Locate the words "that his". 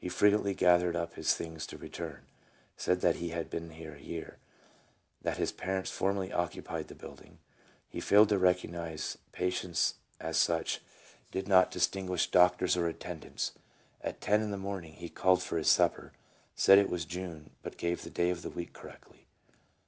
5.22-5.52